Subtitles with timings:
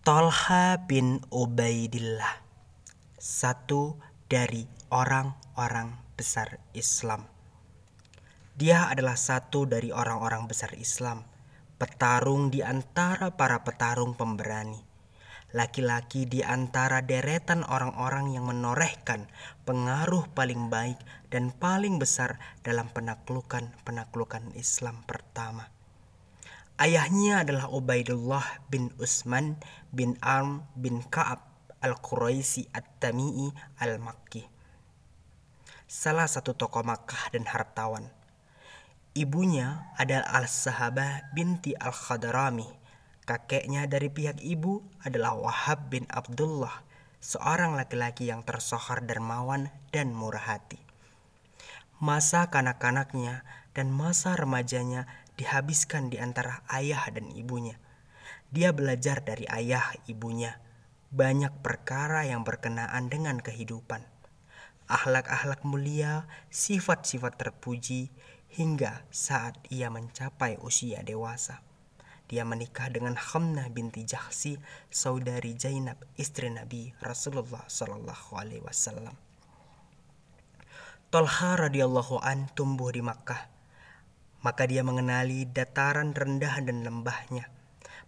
[0.00, 2.40] Tolha bin Ubaidillah,
[3.20, 4.00] satu
[4.32, 7.28] dari orang-orang besar Islam.
[8.56, 11.28] Dia adalah satu dari orang-orang besar Islam,
[11.76, 14.88] petarung di antara para petarung pemberani
[15.50, 19.26] laki-laki di antara deretan orang-orang yang menorehkan
[19.66, 25.79] pengaruh paling baik dan paling besar dalam penaklukan-penaklukan Islam pertama.
[26.80, 29.60] Ayahnya adalah Ubaidullah bin Usman
[29.92, 31.44] bin Arm bin Ka'ab
[31.84, 33.52] al-Quraisi at-Tami'i
[33.84, 34.48] al-Makki.
[35.84, 38.08] Salah satu tokoh Makkah dan hartawan.
[39.12, 42.80] Ibunya adalah Al-Sahabah binti Al-Khadrami
[43.30, 46.82] Kakeknya dari pihak ibu adalah Wahab bin Abdullah,
[47.22, 50.82] seorang laki-laki yang tersohor dermawan dan murah hati.
[52.02, 55.06] Masa kanak-kanaknya dan masa remajanya
[55.40, 57.80] dihabiskan di antara ayah dan ibunya.
[58.52, 60.60] Dia belajar dari ayah ibunya
[61.10, 64.06] banyak perkara yang berkenaan dengan kehidupan.
[64.86, 68.14] Akhlak-akhlak mulia, sifat-sifat terpuji,
[68.50, 71.62] hingga saat ia mencapai usia dewasa.
[72.30, 74.54] Dia menikah dengan Hamnah binti Jahsi,
[74.86, 79.18] saudari Zainab, istri Nabi Rasulullah Shallallahu Alaihi Wasallam.
[81.10, 83.50] Tolha radhiyallahu an tumbuh di Makkah.
[84.40, 87.52] Maka dia mengenali dataran rendah dan lembahnya,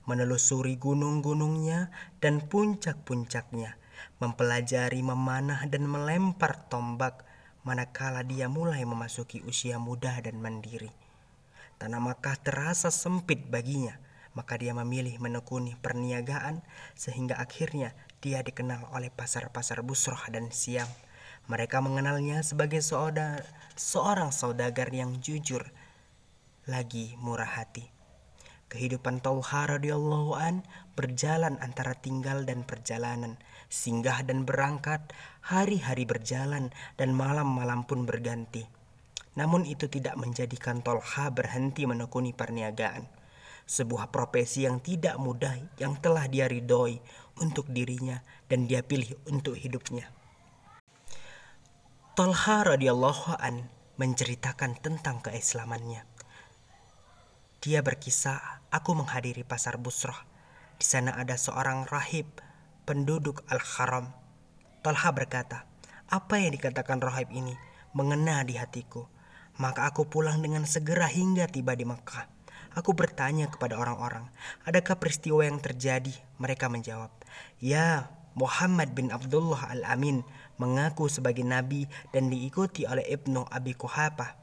[0.09, 1.93] menelusuri gunung-gunungnya
[2.25, 3.77] dan puncak-puncaknya,
[4.17, 7.29] mempelajari memanah dan melempar tombak
[7.63, 10.91] manakala dia mulai memasuki usia muda dan mandiri.
[11.79, 13.99] Tanah Makkah terasa sempit baginya,
[14.33, 16.65] maka dia memilih menekuni perniagaan
[16.97, 17.95] sehingga akhirnya
[18.25, 20.89] dia dikenal oleh pasar-pasar Busroh dan Siam.
[21.51, 25.67] Mereka mengenalnya sebagai seorang, saudagar yang jujur
[26.67, 27.91] lagi murah hati.
[28.71, 30.65] Kehidupan Tauha radhiyallahu an
[30.97, 33.37] berjalan antara tinggal dan perjalanan,
[33.69, 35.13] singgah dan berangkat,
[35.45, 38.65] hari-hari berjalan dan malam-malam pun berganti.
[39.37, 43.23] Namun itu tidak menjadikan Tolha berhenti menekuni perniagaan
[43.67, 47.01] sebuah profesi yang tidak mudah yang telah dia ridhoi
[47.41, 48.21] untuk dirinya
[48.51, 50.11] dan dia pilih untuk hidupnya.
[52.13, 56.12] Talha radhiyallahu an menceritakan tentang keislamannya.
[57.63, 60.27] Dia berkisah, aku menghadiri pasar Busrah.
[60.75, 62.27] Di sana ada seorang rahib
[62.83, 64.11] penduduk Al-Haram.
[64.83, 65.63] Talha berkata,
[66.11, 67.55] apa yang dikatakan rahib ini
[67.95, 69.07] mengena di hatiku.
[69.63, 72.27] Maka aku pulang dengan segera hingga tiba di Makkah.
[72.75, 74.27] Aku bertanya kepada orang-orang,
[74.67, 76.19] adakah peristiwa yang terjadi?
[76.43, 77.15] Mereka menjawab,
[77.63, 80.27] ya Muhammad bin Abdullah al-Amin
[80.59, 84.35] mengaku sebagai nabi dan diikuti oleh Ibnu Abi Kuhafah.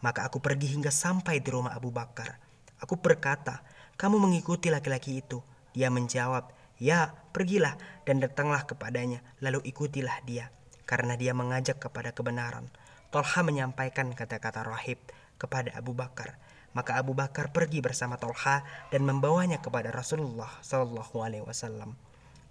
[0.00, 2.53] Maka aku pergi hingga sampai di rumah Abu Bakar.
[2.82, 3.62] Aku berkata,
[3.94, 5.44] kamu mengikuti laki-laki itu.
[5.74, 6.50] Dia menjawab,
[6.82, 10.50] ya pergilah dan datanglah kepadanya, lalu ikutilah dia.
[10.84, 12.68] Karena dia mengajak kepada kebenaran.
[13.14, 14.98] Tolha menyampaikan kata-kata rahib
[15.38, 16.36] kepada Abu Bakar.
[16.74, 21.94] Maka Abu Bakar pergi bersama Tolha dan membawanya kepada Rasulullah Shallallahu Alaihi Wasallam.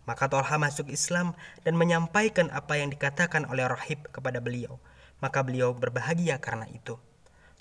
[0.07, 1.35] Maka Tolha masuk Islam
[1.67, 4.79] dan menyampaikan apa yang dikatakan oleh rahib kepada beliau.
[5.19, 6.95] Maka beliau berbahagia karena itu.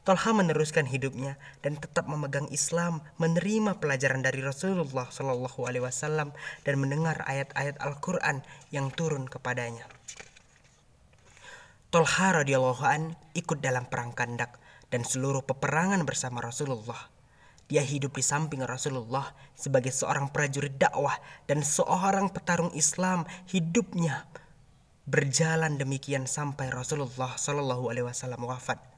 [0.02, 6.34] Tolha meneruskan hidupnya dan tetap memegang Islam, menerima pelajaran dari Rasulullah Shallallahu Alaihi Wasallam
[6.66, 8.42] dan mendengar ayat-ayat Al-Quran
[8.74, 9.86] yang turun kepadanya.
[11.94, 14.58] Tolha radhiyallahu an ikut dalam perang kandak
[14.90, 17.06] dan seluruh peperangan bersama Rasulullah.
[17.70, 21.14] Dia hidup di samping Rasulullah sebagai seorang prajurit dakwah
[21.46, 23.22] dan seorang petarung Islam.
[23.46, 24.26] Hidupnya
[25.06, 28.91] berjalan demikian sampai Rasulullah Shallallahu Alaihi Wasallam wafat.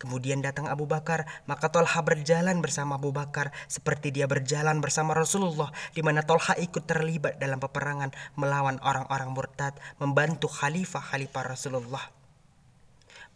[0.00, 5.70] Kemudian datang Abu Bakar, maka Tolha berjalan bersama Abu Bakar seperti dia berjalan bersama Rasulullah,
[5.94, 12.23] di mana Tolha ikut terlibat dalam peperangan melawan orang-orang murtad, membantu khalifah-khalifah Rasulullah.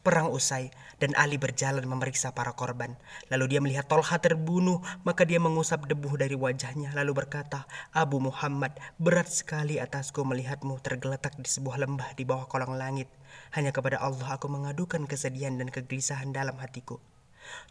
[0.09, 0.73] Perang usai
[1.05, 2.97] dan Ali berjalan memeriksa para korban.
[3.29, 8.73] Lalu dia melihat Tolha terbunuh, maka dia mengusap debu dari wajahnya lalu berkata, Abu Muhammad,
[8.97, 13.13] berat sekali atasku melihatmu tergeletak di sebuah lembah di bawah kolong langit.
[13.53, 17.05] Hanya kepada Allah aku mengadukan kesedihan dan kegelisahan dalam hatiku.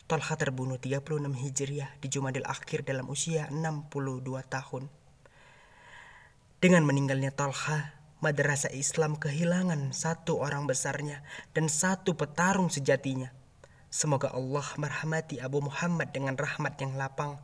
[0.05, 4.93] Tolha terbunuh 36 Hijriah di Jumadil Akhir dalam usia 62 tahun.
[6.61, 11.21] Dengan meninggalnya Tolha, madrasah Islam kehilangan satu orang besarnya
[11.53, 13.29] dan satu petarung sejatinya.
[13.87, 17.39] Semoga Allah merahmati Abu Muhammad dengan rahmat yang lapang.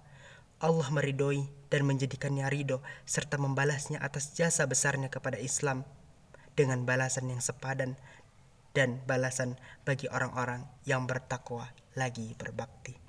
[0.64, 5.84] Allah meridoi dan menjadikannya ridho serta membalasnya atas jasa besarnya kepada Islam
[6.56, 8.00] dengan balasan yang sepadan
[8.74, 13.03] dan balasan bagi orang-orang yang bertakwa lagi berbakti.